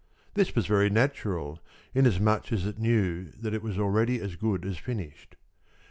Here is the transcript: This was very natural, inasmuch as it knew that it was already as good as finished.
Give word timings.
This 0.33 0.55
was 0.55 0.65
very 0.65 0.89
natural, 0.89 1.59
inasmuch 1.93 2.51
as 2.51 2.65
it 2.65 2.79
knew 2.79 3.25
that 3.39 3.53
it 3.53 3.61
was 3.61 3.77
already 3.77 4.19
as 4.19 4.35
good 4.35 4.65
as 4.65 4.79
finished. 4.79 5.35